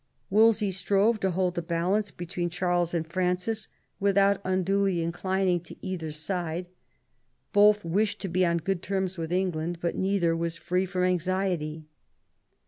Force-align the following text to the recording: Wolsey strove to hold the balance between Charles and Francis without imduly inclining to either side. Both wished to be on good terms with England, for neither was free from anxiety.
Wolsey 0.31 0.71
strove 0.71 1.19
to 1.19 1.29
hold 1.29 1.53
the 1.53 1.61
balance 1.61 2.09
between 2.09 2.49
Charles 2.49 2.91
and 2.95 3.05
Francis 3.05 3.67
without 3.99 4.43
imduly 4.43 5.03
inclining 5.03 5.59
to 5.59 5.75
either 5.85 6.09
side. 6.11 6.69
Both 7.53 7.85
wished 7.85 8.19
to 8.21 8.27
be 8.27 8.43
on 8.43 8.57
good 8.57 8.81
terms 8.81 9.19
with 9.19 9.31
England, 9.31 9.77
for 9.79 9.91
neither 9.91 10.35
was 10.35 10.57
free 10.57 10.87
from 10.87 11.03
anxiety. 11.03 11.85